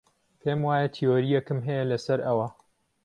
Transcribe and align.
پێم 0.41 0.59
وایە 0.67 0.87
تیۆرییەکم 0.95 1.59
هەیە 1.67 1.83
لەسەر 1.91 2.19
ئەوە. 2.27 2.47